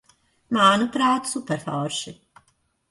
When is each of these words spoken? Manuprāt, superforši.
Manuprāt, 0.57 1.31
superforši. 1.35 2.17